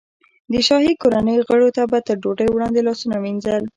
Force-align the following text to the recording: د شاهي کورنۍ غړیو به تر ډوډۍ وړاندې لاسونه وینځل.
د 0.51 0.53
شاهي 0.67 0.93
کورنۍ 1.01 1.35
غړیو 1.47 1.69
به 1.91 1.99
تر 2.07 2.15
ډوډۍ 2.21 2.47
وړاندې 2.51 2.81
لاسونه 2.87 3.15
وینځل. 3.19 3.63